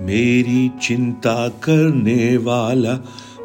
मेरी 0.00 0.70
चिंता 0.82 1.48
करने 1.48 2.36
वाला, 2.36 2.98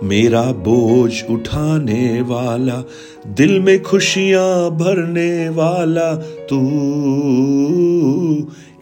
मेरा 0.04 0.42
बोझ 0.42 1.24
उठाने 1.30 2.22
वाला, 2.22 2.84
दिल 3.28 3.60
में 3.60 3.84
खुशियाँ 3.84 4.72
भरने 4.72 5.50
वाला 5.50 6.16
तू 6.50 6.60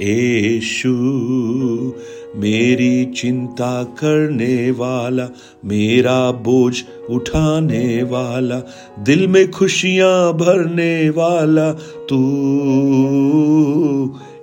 यीशु 0.02 0.90
मेरी 2.36 3.06
चिंता 3.06 3.84
करने 3.84 4.72
वाला, 4.72 5.30
मेरा 5.66 6.32
बोझ 6.32 6.76
उठाने 7.10 8.04
वाला, 8.04 8.60
दिल 9.00 9.28
में 9.28 9.52
खुशियाँ 9.52 10.34
भरने 10.34 11.10
वाला 11.10 11.72
तू 12.10 12.20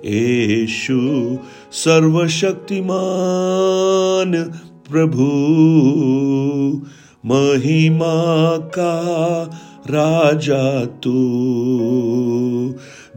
यीशु 0.05 1.37
सर्वशक्तिमान 1.71 4.53
प्रभु। 4.91 5.27
महिमा 7.25 8.57
का 8.57 9.51
राजा 9.89 10.85
तू। 10.85 11.13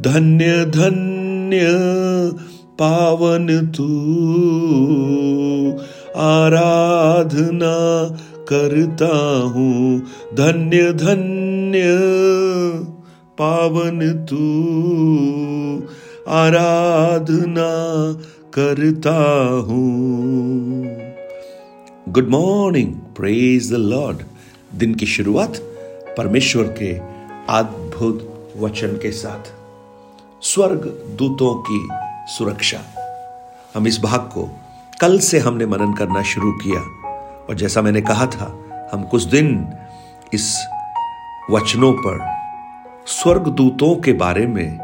धन्य 0.00 0.64
धन्य 0.64 1.60
पावन 2.78 3.66
तू। 3.66 3.88
आराधना 6.20 8.16
करता 8.48 9.42
हूँ। 9.42 10.02
धन्य 10.34 10.92
धन्य 10.92 11.82
पावन 13.38 14.27
तू। 14.30 14.64
आराधना 16.28 17.70
करता 18.55 19.16
हूँ। 19.69 20.84
Good 22.09 22.28
morning 22.28 22.95
praise 22.95 23.72
the 23.72 23.77
Lord 23.77 24.19
दिन 24.75 24.94
की 24.94 25.06
शुरुआत 25.06 25.56
परमेश्वर 26.19 26.64
के 26.64 26.92
अद्भुत 27.53 28.55
वचन 28.58 28.89
के 28.89 29.11
साथ। 29.12 29.53
स्वर्ग 30.42 30.86
दूतों 31.19 31.55
की 31.70 31.89
सुरक्षा। 32.33 32.81
हम 33.75 33.86
इस 33.86 34.00
भाग 34.00 34.20
को 34.20 34.48
कल 35.00 35.19
से 35.19 35.38
हमने 35.38 35.66
मनन 35.66 35.92
करना 35.92 36.22
शुरू 36.22 36.53
किया 36.53 36.81
और 37.48 37.55
जैसा 37.55 37.83
मैंने 37.83 38.00
कहा 38.00 38.27
था, 38.27 38.64
हम 38.92 39.03
कुछ 39.03 39.22
दिन 39.22 39.69
इस 40.34 40.66
वचनों 41.50 41.92
पर 41.92 42.19
स्वर्ग 43.06 43.48
दूतों 43.48 43.97
के 43.97 44.12
बारे 44.12 44.47
में 44.47 44.83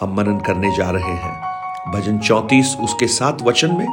हम 0.00 0.14
मनन 0.16 0.38
करने 0.38 0.76
जा 0.76 0.90
रहे 0.90 1.14
हैं। 1.14 1.92
भजन 1.92 2.18
चौतीस 2.18 2.76
उसके 2.80 3.06
सात 3.06 3.42
वचन 3.42 3.74
में, 3.76 3.86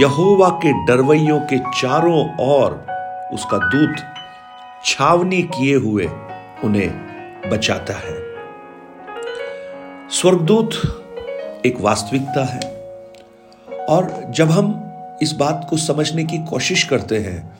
यहोवा 0.00 0.48
के 0.48 0.72
डरवैयों 0.86 1.40
के 1.40 1.58
चारों 1.58 2.20
ओर 2.40 2.72
उसका 3.34 3.58
दूत 3.58 3.96
छावनी 4.84 5.42
किए 5.42 5.76
हुए 5.76 6.06
उन्हें 6.64 7.50
बचाता 7.50 7.94
है। 7.94 8.18
स्वर्गदूत 10.10 10.70
एक 11.66 11.80
वास्तविकता 11.80 12.44
है 12.44 12.60
और 13.88 14.10
जब 14.30 14.50
हम 14.50 14.74
इस 15.22 15.32
बात 15.32 15.66
को 15.70 15.76
समझने 15.76 16.24
की 16.24 16.38
कोशिश 16.38 16.84
करते 16.84 17.18
हैं 17.18 17.58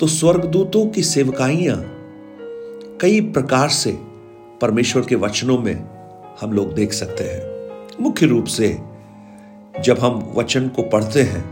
तो 0.00 0.06
स्वर्गदूतों 0.06 0.86
की 0.86 1.02
सेवकाइयाँ 1.02 1.76
कई 3.00 3.20
प्रकार 3.20 3.68
से 3.68 3.92
परमेश्वर 4.60 5.02
के 5.02 5.14
वचनों 5.14 5.58
में 5.58 5.93
हम 6.40 6.52
लोग 6.52 6.72
देख 6.74 6.92
सकते 6.92 7.24
हैं। 7.24 8.02
मुख्य 8.02 8.26
रूप 8.26 8.44
से 8.44 8.68
जब 9.84 9.98
हम 9.98 10.18
वचन 10.36 10.68
को 10.68 10.82
पढ़ते 10.82 11.22
हैं 11.22 11.42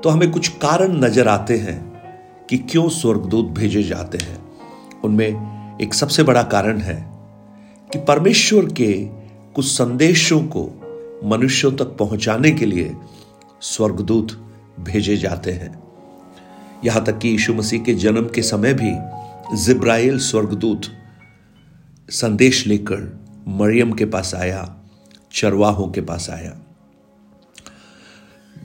तो 0.00 0.08
हमें 0.08 0.30
कुछ 0.30 0.48
कारण 0.58 0.96
नज़र 1.04 1.28
आते 1.28 1.56
हैं 1.56 1.78
कि 2.50 2.58
क्यों 2.60 2.88
स्वर्गदूत 2.88 3.46
भेजे 3.50 3.82
जाते 3.82 4.18
हैं। 4.18 4.38
उनमें 5.04 5.78
एक 5.80 5.94
सबसे 5.94 6.22
बड़ा 6.22 6.42
कारण 6.42 6.80
है 6.80 6.96
कि 7.90 7.98
परमेश्वर 7.98 8.72
के 8.72 8.92
कुछ 9.54 9.66
संदेशों 9.66 10.40
को 10.46 10.64
मनुष्यों 11.24 11.72
तक 11.72 11.96
पहुँचाने 11.98 12.50
के 12.50 12.66
लिए 12.66 12.94
स्वर्गदूत 13.62 14.32
भेजे 14.80 15.16
जाते 15.16 15.52
हैं। 15.52 15.72
यहाँ 16.84 17.04
तक 17.04 17.18
कि 17.18 17.28
यीशु 17.28 17.54
मसीह 17.54 17.82
के 17.82 17.94
जन्म 17.94 18.28
के 18.28 18.42
समय 18.42 18.74
भी 18.74 18.92
जिब्राइल 19.64 20.18
स्वर्गदूत 20.18 20.86
संदेश 22.08 22.66
लेकर 22.66 23.21
मरियम 23.48 23.92
के 23.92 24.04
पास 24.04 24.34
आया, 24.34 24.76
चरवाहों 25.32 25.88
के 25.88 26.00
पास 26.00 26.30
आया। 26.30 26.58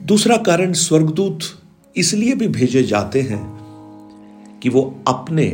दूसरा 0.04 0.38
कारण 0.38 0.74
स्वर्गदूत 0.74 1.40
इसलिए 1.98 2.36
भी 2.36 2.48
भेजे 2.48 2.84
जाते 2.84 3.22
हैं 3.22 3.58
कि 4.64 4.70
वो 4.70 5.00
अपने 5.08 5.46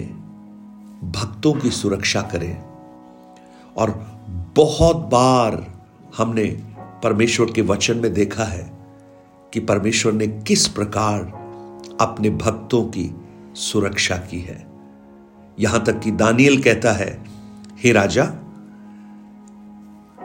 भक्तों 1.04 1.54
की 1.54 1.72
सुरक्षा 1.72 2.22
करें। 2.22 2.64
और 3.78 3.92
बहुत 4.56 4.98
बार 4.98 5.82
हमने 6.18 6.46
परमेश्वर 7.04 7.52
के 7.52 7.62
वचन 7.62 7.98
में 7.98 8.14
देखा 8.14 8.44
है 8.44 8.74
कि 9.54 9.60
परमेश्वर 9.60 10.14
ने 10.14 10.28
किस 10.28 10.68
प्रकार 10.68 11.20
अपने 12.02 12.30
भक्तों 12.30 12.84
की 12.84 13.16
सुरक्षा 13.56 14.18
की 14.18 14.40
है। 14.40 14.68
यहाँ 15.60 15.86
तक 15.86 16.00
कि 16.00 16.12
दानियल 16.12 16.64
कहता 16.64 16.92
है, 16.92 17.24
हे 17.78 17.92
राजा 17.92 18.34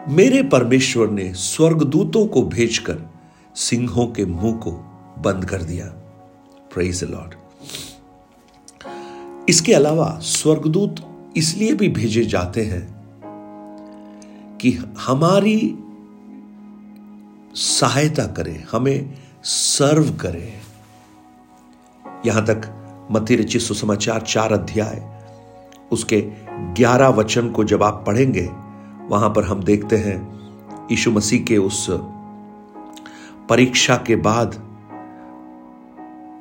मेरे 0.08 0.42
परमेश्वर 0.42 1.08
ने 1.10 1.32
स्वर्गदूतों 1.34 2.26
को 2.26 2.42
भेजकर 2.42 2.98
सिंहों 3.54 4.06
के 4.06 4.24
मुँह 4.24 4.56
को 4.56 4.70
बंद 5.22 5.44
कर 5.44 5.62
दिया। 5.62 5.86
प्रेज 6.74 7.02
लॉर्ड 7.04 7.34
इसके 9.48 9.72
अलावा 9.74 10.08
स्वर्गदूत 10.22 10.94
इसलिए 11.36 11.72
भी 11.72 11.88
भेजे 11.88 12.24
जाते 12.24 12.64
हैं 12.64 12.82
कि 14.60 14.70
हमारी 14.98 15.58
सहायता 17.54 18.26
करें, 18.26 18.64
हमें 18.72 19.14
सर्व 19.44 20.12
करें। 20.12 20.52
यहाँ 22.26 22.44
तक 22.46 22.60
मती 23.10 23.36
रचित 23.36 23.62
सुसमाचार 23.62 24.20
चार 24.20 24.52
अध्याय, 24.52 25.02
उसके 25.92 26.20
ग्यारह 26.74 27.08
वचन 27.08 27.50
को 27.50 27.64
जब 27.64 27.82
आप 27.82 28.02
पढ़ेंगे 28.06 28.48
वहाँ 29.10 29.30
पर 29.30 29.44
हम 29.44 29.62
देखते 29.62 29.96
हैं 29.96 30.16
यीशु 30.90 31.10
मसीह 31.10 31.44
के 31.44 31.58
उस 31.58 31.86
परीक्षा 33.48 33.96
के 33.96 34.16
बाद 34.16 34.62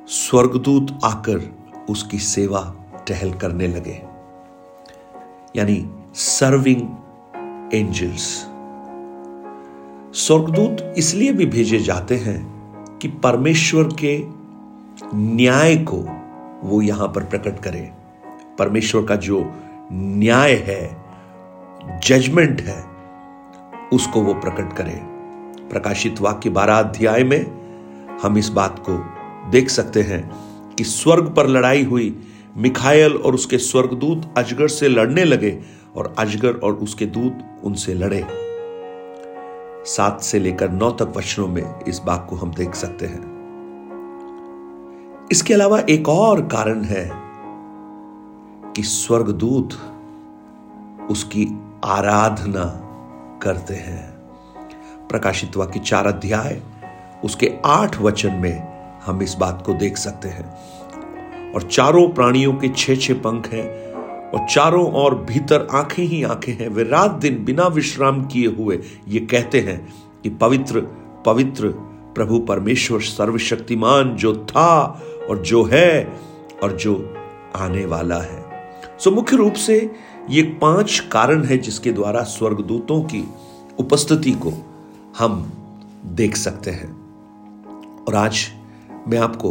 स्वर्गदूत 0.08 0.98
आकर 1.04 1.54
उसकी 1.90 2.18
सेवा 2.18 2.74
टहल 3.08 3.32
करने 3.32 3.68
लगे। 3.68 4.02
यानी 5.56 5.90
सर्विंग 6.14 6.82
एंजल्स 7.74 8.26
स्वर्गदूत 10.14 10.94
इसलिए 10.98 11.32
भी 11.32 11.46
भेजे 11.46 11.78
जाते 11.78 12.16
हैं 12.16 12.38
कि 13.02 13.08
परमेश्वर 13.08 13.84
के 13.84 14.24
न्याय 15.14 15.76
को 15.76 16.04
वो 16.68 16.82
यहाँ 16.82 17.08
पर 17.08 17.24
प्रकट 17.24 17.58
करें। 17.62 17.90
परमेश्वर 18.58 19.04
का 19.04 19.16
जो 19.16 19.52
न्याय 19.92 20.54
है 20.54 21.07
जजमेंट 21.84 22.60
है, 22.60 22.84
उसको 23.92 24.20
वो 24.20 24.34
प्रकट 24.34 24.76
करें। 24.76 24.98
प्रकाशित 25.70 26.20
वाक्य 26.20 26.50
बारह 26.50 26.78
अध्याय 26.78 27.24
में 27.24 27.58
हम 28.22 28.38
इस 28.38 28.48
बात 28.48 28.84
को 28.88 28.92
देख 29.50 29.68
सकते 29.68 30.02
हैं 30.02 30.30
कि 30.74 30.84
स्वर्ग 30.84 31.34
पर 31.34 31.46
लड़ाई 31.46 31.84
हुई। 31.84 32.22
मिखायल 32.56 33.16
और 33.16 33.34
उसके 33.34 33.58
स्वर्गदूत 33.58 34.34
अजगर 34.38 34.68
से 34.68 34.88
लड़ने 34.88 35.24
लगे 35.24 35.60
और 35.96 36.14
अजगर 36.18 36.52
और 36.52 36.72
उसके 36.72 37.06
दूत 37.06 37.38
उनसे 37.64 37.94
लड़े। 37.94 38.26
सात 39.84 40.20
से 40.20 40.38
लेकर 40.38 40.70
नौ 40.70 40.90
तक 40.90 41.12
वचनों 41.16 41.48
में 41.48 41.80
इस 41.88 41.98
बात 41.98 42.26
को 42.30 42.36
हम 42.36 42.54
देख 42.54 42.74
सकते 42.74 43.06
हैं। 43.06 43.38
इसके 45.32 45.54
अलावा 45.54 45.80
एक 45.80 46.08
और 46.08 46.40
कारण 46.40 46.82
है 46.82 47.10
कि 48.72 48.82
स्वर्गदूत 48.82 49.68
उसकी 51.10 51.48
आराधना 51.84 52.84
करते 53.42 53.74
हैं। 53.74 54.10
प्रकाशित 55.08 55.56
वाक्य 55.56 55.80
चार 55.80 56.06
अध्याय, 56.06 56.60
उसके 57.24 57.52
आठ 57.66 58.00
वचन 58.00 58.32
में 58.32 58.78
हम 59.04 59.22
इस 59.22 59.34
बात 59.34 59.62
को 59.66 59.74
देख 59.74 59.96
सकते 59.96 60.28
हैं। 60.28 60.58
और 61.52 61.62
चारों 61.62 62.08
प्राणियों 62.08 62.52
के 62.52 62.68
छे 62.68 62.96
छे 62.96 63.14
पंख 63.14 63.48
हैं, 63.48 63.88
और 64.30 64.46
चारों 64.48 64.92
और 64.92 65.14
भीतर 65.14 65.68
आँखें 65.70 66.04
ही 66.04 66.22
आँखें 66.24 66.52
हैं। 66.52 66.68
वे 66.68 66.82
रात 66.82 67.10
दिन 67.10 67.44
बिना 67.44 67.66
विश्राम 67.66 68.24
किए 68.24 68.46
हुए 68.46 68.80
ये 69.08 69.20
कहते 69.20 69.60
हैं 69.60 69.94
कि 70.22 70.30
पवित्र 70.30 70.80
पवित्र 71.26 71.68
प्रभु 72.14 72.38
परमेश्वर 72.38 73.00
सर्वशक्तिमान 73.00 74.16
जो 74.16 74.36
था 74.36 75.02
और 75.30 75.38
जो 75.38 75.64
है 75.64 76.12
और 76.62 76.72
जो 76.72 77.14
आने 77.56 77.86
वाला 77.86 78.18
है। 78.18 78.47
सो 79.00 79.10
मुख्य 79.10 79.36
रूप 79.36 79.54
से 79.54 79.94
ये 80.30 80.42
पाँच 80.42 81.08
कारण 81.12 81.44
है 81.44 81.58
जिसके 81.58 81.92
द्वारा 81.92 82.22
स्वर्गदूतों 82.22 83.02
की 83.02 83.28
उपस्थिति 83.78 84.32
को 84.32 84.52
हम 85.18 85.52
देख 86.06 86.36
सकते 86.36 86.70
हैं। 86.70 86.90
और 88.04 88.14
आज 88.14 88.48
मैं 89.08 89.18
आपको 89.18 89.50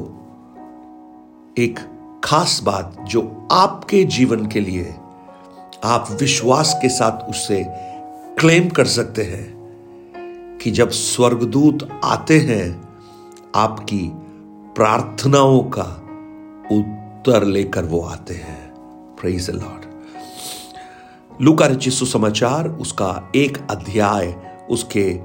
एक 1.58 1.80
खास 2.24 2.62
बात 2.64 2.98
जो 3.02 3.48
आपके 3.52 4.04
जीवन 4.04 4.46
के 4.46 4.60
लिए 4.60 4.96
आप 5.84 6.08
विश्वास 6.12 6.80
के 6.82 6.90
साथ 6.90 7.30
उससे 7.30 7.66
क्लेम 8.40 8.70
कर 8.70 8.86
सकते 8.86 9.24
हैं 9.24 9.58
कि 10.62 10.72
जब 10.72 10.90
स्वर्गदूत 10.90 12.02
आते 12.04 12.40
हैं, 12.40 12.90
आपकी 13.56 14.12
प्रार्थनाओं 14.76 15.64
का 15.64 16.04
उत्तर 16.72 17.44
लेकर 17.44 17.86
वो 17.86 18.02
आते 18.02 18.34
हैं। 18.34 18.67
प्रेज 19.22 19.50
लॉर्ड 19.50 19.86
लूका 21.42 21.66
रचित 21.66 21.94
सुसमाचार, 21.94 22.68
उसका 22.68 23.32
एक 23.36 23.58
अध्याय, 23.70 24.36
उसके 24.70 25.20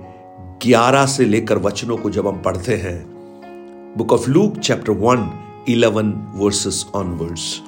ग्यारह 0.67 1.07
से 1.07 1.25
लेकर 1.25 1.59
वचनों 1.59 1.97
को 1.97 2.11
जब 2.11 2.27
हम 2.27 2.43
पढ़ते 2.43 2.75
हैं, 2.77 2.99
book 3.97 4.13
of 4.13 4.31
Luke, 4.31 4.59
chapter 4.59 4.93
one, 4.93 5.31
eleven 5.69 6.13
verses 6.35 6.87
onwards. 6.95 7.61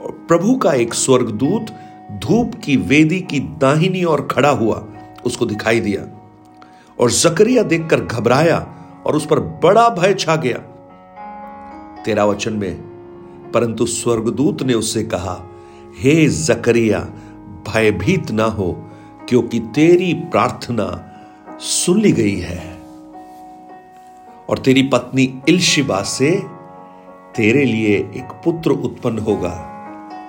प्रभु 0.00 0.54
का 0.56 0.72
एक 0.72 0.94
स्वर्गदूत 0.94 1.66
धूप 2.12 2.54
की 2.54 2.76
वेदी 2.76 3.20
की 3.20 3.40
दाहिनी 3.40 4.04
और 4.04 4.28
खड़ा 4.30 4.50
हुआ, 4.50 4.86
उसको 5.26 5.46
दिखाई 5.46 5.80
दिया 5.80 6.06
और 7.00 7.10
जकरिया 7.10 7.62
देखकर 7.62 8.00
घबराया 8.00 8.58
और 9.06 9.16
उस 9.16 9.26
पर 9.26 9.40
बड़ा 9.40 9.88
भय 9.88 10.14
छा 10.14 10.36
गया। 10.36 10.58
तेरा 12.04 12.24
वचन 12.24 12.52
में 12.52 12.91
परंतु 13.54 13.86
स्वर्गदूत 13.86 14.62
ने 14.62 14.74
उससे 14.74 15.04
कहा, 15.04 15.50
हे 15.98 16.28
जकरिया, 16.28 17.00
भयभीत 17.68 18.30
ना 18.30 18.44
हो, 18.44 18.72
क्योंकि 19.28 19.60
तेरी 19.60 20.14
प्रार्थना 20.14 21.08
सुन 21.60 22.00
ली 22.00 22.12
गई 22.12 22.36
है। 22.36 22.78
और 24.50 24.58
तेरी 24.58 24.82
पत्नी 24.82 25.42
इल्शिबा 25.48 26.02
से 26.02 26.30
तेरे 27.36 27.64
लिए 27.64 27.96
एक 27.96 28.32
पुत्र 28.44 28.70
उत्पन्न 28.70 29.18
होगा, 29.18 29.54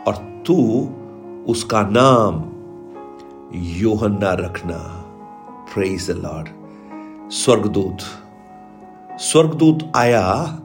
और 0.07 0.43
तू 0.47 0.89
उसका 1.47 1.81
नाम 1.91 2.43
योहन्ना 3.55 4.33
रखना। 4.33 4.99
प्रेज 5.73 6.11
द 6.11 6.13
लॉर्ड 6.13 6.49
स्वर्गदूत 7.31 7.97
स्वर्गदूत 9.19 9.91
आया 9.95 10.59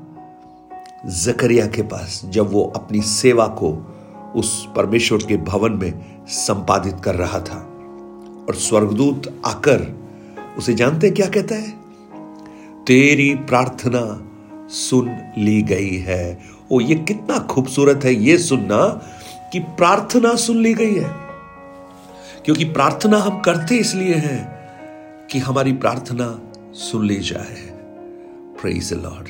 जकरिया 1.06 1.66
के 1.66 1.82
पास 1.82 2.22
जब 2.24 2.52
वो 2.52 2.72
अपनी 2.76 3.00
सेवा 3.00 3.46
को 3.46 3.94
उस 4.36 4.68
परमेश्वर 4.76 5.18
के 5.18 5.36
भवन 5.36 5.72
में 5.72 6.04
संपादित 6.28 6.96
कर 7.04 7.14
रहा 7.14 7.40
था 7.40 7.58
और 8.48 8.54
स्वर्गदूत 8.54 9.42
आकर 9.46 10.08
उसे 10.58 10.74
जानते 10.74 11.10
क्या 11.10 11.26
कहता 11.26 11.54
है? 11.54 11.70
तेरी 12.86 13.34
प्रार्थना 13.34 14.28
सुन 14.68 15.16
ली 15.38 15.62
गई 15.62 15.96
है। 15.96 16.38
ओ, 16.72 16.80
ये 16.80 16.94
कितना 16.94 17.38
खूबसूरत 17.38 18.04
है 18.04 18.14
ये 18.14 18.38
सुनना 18.38 18.86
कि 19.52 19.58
प्रार्थना 19.58 20.34
सुन 20.34 20.56
ली 20.56 20.74
गई 20.74 20.94
है। 20.94 21.16
क्योंकि 22.44 22.64
प्रार्थना 22.64 23.18
हम 23.18 23.40
करते 23.40 23.74
इसलिए 23.74 24.14
हैं 24.14 24.58
कि 25.26 25.38
हमारी 25.38 25.72
प्रार्थना 25.72 26.40
सुन 26.72 27.06
ली 27.06 27.16
जाए। 27.16 27.68
प्रेज 28.62 28.92
लॉर्ड 28.92 29.28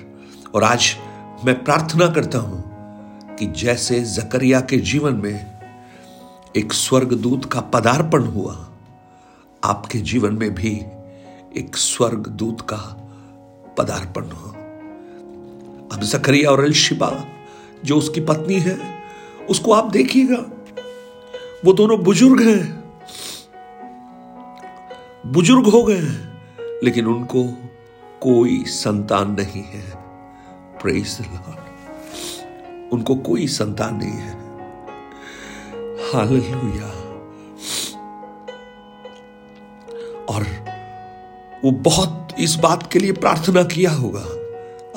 और 0.55 0.65
आज 0.65 0.97
मैं 1.45 1.65
प्रार्थना 1.65 2.07
करता 2.07 2.39
हूँ 2.39 2.65
कि 3.37 3.47
जैसे 3.47 4.01
जकरिया 4.01 4.61
के 4.61 4.77
जीवन 4.77 5.15
में 5.15 5.59
एक 6.57 6.73
स्वर्गदूत 6.73 7.45
का 7.45 7.61
पदार्पण 7.61 8.23
हुआ, 8.23 8.69
आपके 9.65 9.99
जीवन 9.99 10.33
में 10.33 10.55
भी 10.55 10.71
एक 11.57 11.77
स्वर्गदूत 11.77 12.61
का 12.61 12.77
पदार्पण 13.79 14.23
हो। 14.23 14.51
अब 15.93 16.01
जकरिया 16.03 16.51
और 16.51 16.65
अलशिबा 16.65 17.25
जो 17.85 17.99
उसकी 17.99 18.21
पत्नी 18.21 18.55
है, 18.55 18.79
उसको 19.51 19.73
आप 19.73 19.91
देखिएगा। 19.91 20.45
वो 21.65 21.73
दोनों 21.73 22.03
बुज़ुर्ग 22.03 22.43
हैं। 22.43 22.85
बुज़ुर्ग 25.27 25.67
हो 25.67 25.83
गए 25.83 25.99
हैं, 25.99 26.43
लेकिन 26.85 27.07
उनको 27.07 27.45
कोई 28.21 28.65
संतान 28.65 29.31
नहीं 29.31 29.63
है। 29.63 30.08
प्रेस 30.83 31.19
लॉर्ड 31.21 31.59
उनको 32.93 33.15
कोई 33.15 33.47
संतान 33.47 33.97
नहीं 33.97 34.11
है। 34.11 34.39
हालेलुया 36.13 36.89
और 40.29 40.47
वो 41.65 41.71
बहुत 41.71 42.29
इस 42.41 42.55
बात 42.55 42.93
के 42.93 42.99
लिए 42.99 43.13
प्रार्थना 43.13 43.63
किया 43.63 43.91
होगा। 43.91 44.25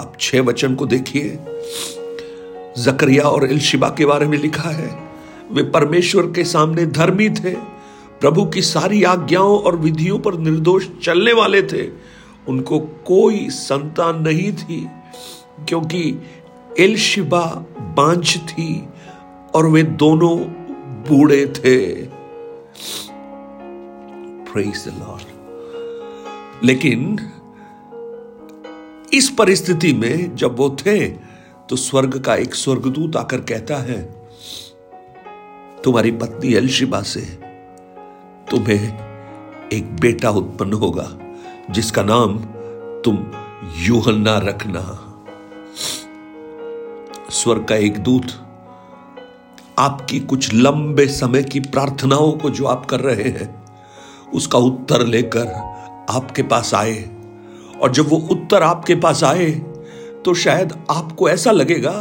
अब 0.04 0.13
छह 0.19 0.42
वचन 0.42 0.75
को 0.75 0.86
देखिए। 0.86 1.39
जकरिया 2.78 3.24
और 3.24 3.45
इलशिबा 3.45 3.89
के 3.89 4.06
बारे 4.06 4.25
में 4.25 4.38
लिखा 4.38 4.69
है, 4.69 5.00
वे 5.51 5.63
परमेश्वर 5.63 6.24
के 6.24 6.44
सामने 6.44 6.86
धर्मी 6.86 7.30
थे। 7.30 7.56
प्रभु 8.22 8.45
की 8.45 8.62
सारी 8.62 9.04
आज्ञाओं 9.04 9.60
और 9.60 9.75
विधियों 9.75 10.19
पर 10.19 10.33
निर्दोष 10.33 10.88
चलने 11.04 11.33
वाले 11.33 11.62
थे। 11.62 11.89
उनको 12.48 12.80
कोई 12.80 13.50
संतान 13.50 14.22
नहीं 14.22 14.54
थी। 14.54 14.89
क्योंकि 15.69 16.22
एलशिबा 16.80 17.66
बांझ 17.98 18.38
थी 18.38 18.88
और 19.56 19.68
वे 19.68 19.84
दोनों 19.84 20.40
बूढ़े 21.08 21.54
थे। 21.56 22.12
लॉर्ड 24.56 25.22
लेकिन 26.63 27.19
इस 29.13 29.30
परिस्थिति 29.30 29.94
में 29.94 30.36
जब 30.36 30.58
वो 30.58 30.78
थे 30.80 31.08
तो 31.69 31.75
स्वर्ग 31.75 32.19
का 32.19 32.36
एक 32.36 32.56
स्वर्गदूत 32.56 33.16
आकर 33.16 33.42
कहता 33.42 33.78
है, 33.78 34.14
तुम्हारी 35.84 36.12
पत्नी 36.12 36.54
अलशिबा 36.54 37.02
से 37.02 37.22
तुम्हें 38.52 39.00
एक 39.74 39.96
बेटा 39.96 40.30
उत्पन्न 40.30 40.74
होगा, 40.74 41.18
जिसका 41.69 42.04
नाम 42.04 42.38
तुम 43.02 43.31
यूहन्ना 43.78 44.38
रखना। 44.38 45.11
स्वर्ग 47.31 47.66
का 47.66 47.75
एक 47.75 47.98
दूत, 47.98 48.31
आपकी 49.80 50.19
कुछ 50.19 50.54
लंबे 50.54 51.06
समय 51.07 51.44
की 51.44 51.60
प्रार्थनाओं 51.60 52.31
को 52.31 52.50
जो 52.50 52.66
आप 52.66 52.86
कर 52.86 53.00
रहे 53.00 53.30
हैं, 53.30 53.50
उसका 54.33 54.60
उत्तर 54.60 55.06
लेकर 55.06 55.48
आपके 56.10 56.44
पास 56.44 56.74
आए। 56.74 56.98
और 57.81 57.92
जब 57.92 58.10
वो 58.10 58.18
उत्तर 58.31 58.63
आपके 58.63 58.95
पास 58.95 59.24
आए 59.24 59.50
तो 60.25 60.33
शायद 60.33 60.74
आपको 60.89 61.30
ऐसा 61.30 61.52
लगेगा 61.52 61.92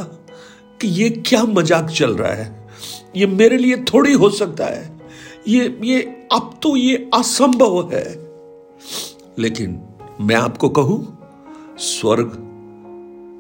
कि 0.81 0.89
ये 0.89 1.09
क्या 1.11 1.43
मज़ाक 1.45 1.91
चल 1.91 2.15
रहा 2.15 2.33
है। 2.33 2.69
ये 3.17 3.27
मेरे 3.27 3.57
लिए 3.59 3.77
थोड़ी 3.85 4.13
हो 4.13 4.31
सकता 4.31 4.67
है। 4.67 4.99
ये 5.49 5.79
ये, 5.85 6.01
अब 6.33 6.59
तो 6.63 6.77
ये 6.77 7.11
असंभव 7.15 7.91
है। 7.93 8.05
लेकिन 9.39 9.81
मैं 10.21 10.37
आपको 10.37 10.69
कहूँ, 10.69 11.19
स्वर्ग 11.79 12.37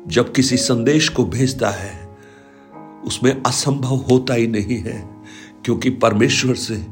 जब 0.06 0.32
किसी 0.32 0.56
संदेश 0.56 1.08
को 1.08 1.24
भेजता 1.24 1.70
है, 1.70 2.08
उसमें 3.04 3.42
असंभव 3.42 3.94
होता 4.10 4.34
ही 4.34 4.46
नहीं 4.46 4.78
है, 4.78 4.98
क्योंकि 5.64 5.90
परमेश्वर 5.90 6.54
से 6.54 6.86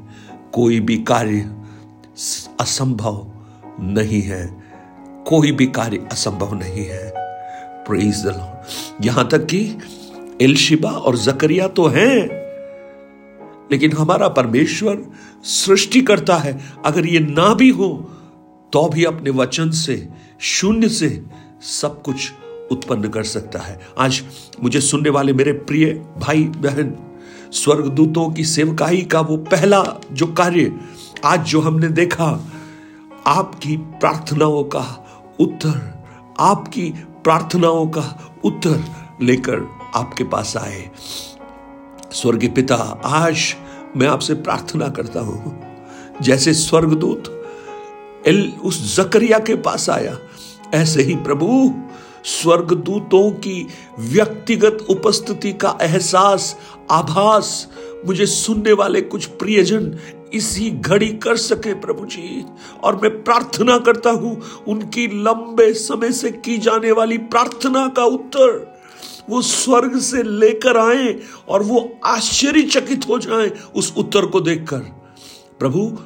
कोई 0.53 0.81
भी 0.81 0.97
कार्य 1.03 1.41
असंभव 2.61 3.27
नहीं 3.81 4.23
है। 4.23 4.47
कोई 5.27 5.53
भी 5.53 5.67
कार्य 5.67 6.09
असंभव 6.13 6.55
नहीं 6.55 6.85
है। 6.85 7.07
यहाँ 9.03 9.29
तक 9.29 9.47
कि 9.47 9.61
एलशिबा 10.41 10.91
और 10.91 11.17
जकरिया 11.17 11.69
तो 11.69 11.87
हैं, 11.87 12.17
लेकिन 13.73 13.93
हमारा 13.93 14.29
परमेश्वर 14.29 15.03
सृष्टि 15.45 16.01
करता 16.01 16.37
है। 16.37 16.59
अगर 16.85 17.07
ये 17.07 17.21
ना 17.21 17.55
भी 17.55 17.69
हो 17.71 17.89
तो 18.73 18.89
भी 18.89 19.05
अपने 19.05 19.31
वचन 19.31 19.71
से, 19.71 20.09
शून्य 20.41 20.89
से 20.89 21.09
सब 21.63 22.03
कुछ 22.03 22.33
उत्पन्न 22.71 23.09
कर 23.09 23.23
सकता 23.25 23.59
है। 23.59 23.81
आज 23.99 24.23
मुझे 24.63 24.81
सुनने 24.81 25.11
वाले 25.11 25.33
मेरे 25.33 25.53
प्रिय 25.53 25.87
भाई 26.19 26.45
बहन, 26.45 26.95
स्वर्गदूतों 27.53 28.29
की 28.31 28.45
सेवकाई 28.45 29.03
का 29.03 29.21
वो 29.21 29.37
पहला 29.37 29.83
जो 30.13 30.27
कार्य 30.27 30.73
आज 31.25 31.47
जो 31.47 31.61
हमने 31.61 31.89
देखा, 31.89 32.27
आपकी 33.27 33.77
प्रार्थनाओं 33.77 34.65
का 34.65 34.85
उत्तर, 35.41 36.05
आपकी 36.41 36.91
प्रार्थनाओं 37.25 37.87
का 37.89 38.35
उत्तर 38.45 38.85
लेकर 39.23 39.67
आपके 39.95 40.25
पास 40.25 40.57
आए। 40.57 40.91
स्वर्गीय 42.13 42.51
पिता, 42.51 42.77
आज 43.05 43.55
मैं 43.97 44.07
आपसे 44.07 44.35
प्रार्थना 44.35 44.89
करता 44.89 45.21
हूँ। 45.21 45.59
जैसे 46.23 46.55
स्वर्गदूत 46.55 47.35
उस 48.65 48.97
जकरिया 48.97 49.39
के 49.39 49.55
पास 49.57 49.89
आया, 49.91 50.17
ऐसे 50.75 51.03
ही 51.03 51.15
प्रभु 51.17 51.47
स्वर्गदूतों 52.25 53.31
की 53.31 53.67
व्यक्तिगत 53.99 54.87
उपस्थिति 54.91 55.53
का 55.53 55.79
एहसास, 55.83 56.57
आभास, 56.91 57.69
मुझे 58.07 58.27
सुनने 58.27 58.73
वाले 58.73 59.01
कुछ 59.01 59.27
प्रियजन 59.27 59.99
इसी 60.35 60.71
घड़ी 60.71 61.09
कर 61.09 61.37
सके 61.37 61.75
प्रभु 61.75 62.05
जी। 62.07 62.45
और 62.85 62.97
मैं 62.97 63.25
प्रार्थना 63.25 63.79
करता 63.79 64.11
हूँ, 64.11 64.43
उनकी 64.69 65.07
लंबे 65.07 65.73
समय 65.75 66.13
से 66.13 66.31
की 66.31 66.59
जाने 66.59 66.93
वाली 66.93 67.19
प्रार्थना 67.19 67.89
का 67.89 68.05
उत्तर 68.05 68.79
वो 69.31 69.43
स्वर्ग 69.43 69.99
से 69.99 70.23
लेकर 70.23 70.77
आए 70.77 71.19
और 71.49 71.63
वो 71.63 71.99
आश्चर्यचकित 72.05 73.09
हो 73.09 73.19
जाएँ 73.19 73.51
उस 73.77 73.95
उत्तर 73.97 74.27
को 74.27 74.41
देखकर। 74.41 74.79
प्रभु, 75.59 75.99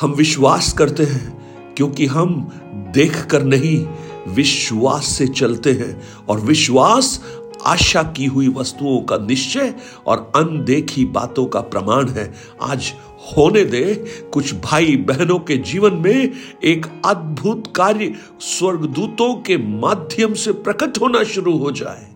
हम 0.00 0.12
विश्वास 0.12 0.72
करते 0.72 1.02
हैं, 1.02 1.74
क्योंकि 1.76 2.06
हम 2.06 2.50
देखकर 2.94 3.42
नहीं 3.42 3.86
विश्वास 4.28 5.06
से 5.06 5.26
चलते 5.26 5.72
हैं 5.72 6.02
और 6.28 6.40
विश्वास 6.40 7.20
आशा 7.66 8.02
की 8.02 8.26
हुई 8.26 8.48
वस्तुओं 8.48 9.00
का 9.00 9.16
निश्चय 9.16 9.74
और 10.06 10.32
अनदेखी 10.36 11.04
बातों 11.04 11.46
का 11.46 11.60
प्रमाण 11.60 12.08
है। 12.08 12.32
आज 12.62 12.92
होने 13.36 13.64
दे 13.64 13.94
कुछ 14.32 14.54
भाई 14.54 14.96
बहनों 14.96 15.38
के 15.38 15.56
जीवन 15.56 15.94
में 15.94 16.32
एक 16.64 16.86
अद्भुत 17.04 17.72
कार्य 17.76 18.14
स्वर्गदूतों 18.40 19.34
के 19.34 19.56
माध्यम 19.56 20.34
से 20.34 20.52
प्रकट 20.52 21.00
होना 21.00 21.22
शुरू 21.24 21.56
हो 21.58 21.70
जाए 21.72 22.08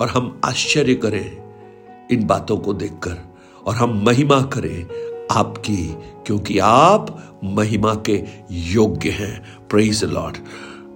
और 0.00 0.08
हम 0.08 0.40
आश्चर्य 0.44 0.94
करें 0.94 1.36
इन 2.10 2.26
बातों 2.26 2.56
को 2.56 2.72
देखकर 2.74 3.16
और 3.66 3.74
हम 3.74 4.02
महिमा 4.04 4.40
करें 4.42 4.86
आपकी, 5.30 5.94
क्योंकि 6.26 6.58
आप 6.58 7.40
महिमा 7.44 7.94
के 7.94 8.22
योग्य 8.52 9.10
हैं। 9.10 9.66
प्रेज 9.68 10.04
लॉर्ड 10.04 10.36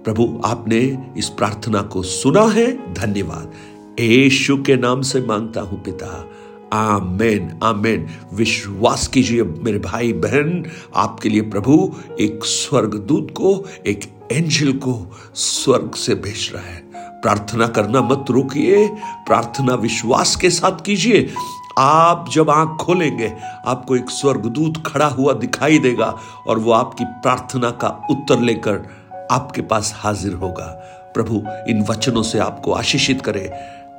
प्रभु, 0.05 0.41
आपने 0.45 0.97
इस 1.17 1.29
प्रार्थना 1.29 1.81
को 1.81 2.03
सुना 2.03 2.41
है? 2.41 2.93
धन्यवाद। 2.93 3.51
यशु 3.99 4.57
के 4.57 4.75
नाम 4.75 5.01
से 5.01 5.21
माँगता 5.21 5.61
हूँ 5.61 5.83
पिता। 5.83 6.29
आमेन 6.73 7.59
आमेन। 7.63 8.07
विश्वास 8.33 9.07
कीजिए 9.07 9.43
मेरे 9.43 9.79
भाई 9.79 10.13
बहन, 10.13 10.65
आपके 10.95 11.29
लिए 11.29 11.41
प्रभु 11.41 11.93
एक 12.19 12.39
स्वर्गदूत 12.43 13.27
को, 13.31 13.65
एक 13.87 14.29
एंजल 14.31 14.71
को 14.71 15.17
स्वर्ग 15.35 15.91
से 15.95 16.15
भेज 16.15 16.51
रहा 16.53 16.63
है। 16.63 16.83
प्रार्थना 17.21 17.67
करना 17.67 18.01
मत 18.01 18.25
रोकिए, 18.29 18.87
प्रार्थना 19.27 19.75
विश्वास 19.75 20.35
के 20.35 20.49
साथ 20.49 20.85
कीजिए। 20.85 21.33
आप 21.77 22.29
जब 22.33 22.49
आँख 22.49 22.77
खोलेंगे, 22.81 23.33
आपको 23.65 23.95
एक 23.95 24.09
स्वर्गदूत 24.09 24.83
खड़ा 24.85 25.07
हुआ 25.07 25.33
दिखाई 25.33 25.79
देगा 25.79 26.17
और 26.47 26.59
वो 26.59 26.71
आपकी 26.71 27.05
प्रार्थना 27.05 27.71
का 27.71 28.07
उत्तर 28.11 28.39
लेकर 28.39 29.04
आपके 29.31 29.61
पास 29.61 29.93
हाजिर 29.95 30.33
होगा। 30.33 30.65
प्रभु, 31.13 31.43
इन 31.67 31.85
वचनों 31.89 32.23
से 32.23 32.39
आपको 32.39 32.71
आशीषित 32.71 33.21
करे। 33.21 33.53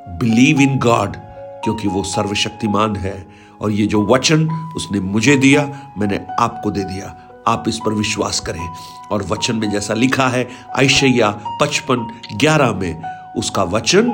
बिलीव 0.09 0.61
इन 0.61 0.79
गॉड 0.79 1.17
क्योंकि 1.65 1.89
वो 1.89 2.03
सर्वशक्तिमान 2.03 2.97
है, 2.97 3.27
और 3.61 3.71
ये 3.71 3.87
जो 3.87 4.07
वचन 4.07 4.51
उसने 4.77 5.01
मुझे 5.01 5.37
दिया, 5.37 5.93
मैंने 5.99 6.27
आपको 6.41 6.71
दे 6.71 6.85
दिया। 6.85 7.17
आप 7.49 7.65
इस 7.69 7.79
पर 7.79 7.93
विश्वास 7.93 8.41
करें। 8.41 8.69
और 9.11 9.23
वचन 9.23 9.57
में 9.57 9.71
जैसा 9.71 9.95
लिखा 9.95 10.29
है 10.29 10.49
ऐशैया 10.79 11.31
पचपन 11.61 12.21
ग्यारह 12.37 12.73
में, 12.73 13.03
उसका 13.37 13.63
वचन 13.63 14.11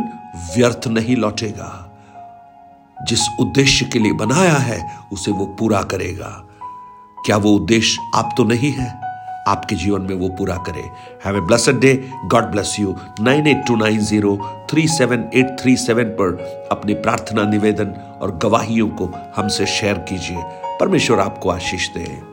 व्यर्थ 0.57 0.89
नहीं 0.89 1.17
लौटेगा। 1.17 1.89
जिस 3.05 3.21
उद्देश्य 3.41 3.85
के 3.85 3.99
लिए 3.99 4.13
बनाया 4.13 4.55
है, 4.55 4.99
उसे 5.13 5.33
वो 5.33 5.47
पूरा 5.47 5.83
करेगा। 5.83 6.45
क्या 7.27 7.37
वो 7.37 7.53
उद्देश्य 7.53 8.11
आप 8.15 8.35
तो 8.37 8.45
नहीं 8.45 8.73
है? 8.73 9.02
आपके 9.49 9.77
जीवन 9.77 10.03
में 10.03 10.15
वो 10.15 10.29
पूरा 10.29 10.57
करे। 10.57 10.83
Have 11.25 11.37
a 11.37 11.41
blessed 11.41 11.81
day 11.81 11.95
God 12.27 12.45
bless 12.45 12.77
you 12.81 12.97
nine 13.21 13.47
eight 13.47 13.65
two 13.67 13.77
nine 13.77 13.99
zero 14.01 14.37
three 14.71 14.87
seven 14.89 15.29
eight 15.35 15.57
three 15.61 15.77
seven 15.77 16.05
पर 16.21 16.69
अपनी 16.73 16.95
प्रार्थना, 16.95 17.45
निवेदन 17.45 17.95
और 18.23 18.37
गवाहियों 18.43 18.89
को 18.89 19.13
हमसे 19.37 19.67
शेयर 19.67 19.99
कीजिए। 20.09 20.43
परमेश्वर 20.81 21.21
आपको 21.21 21.51
आशीष 21.51 21.89
दे। 21.89 22.32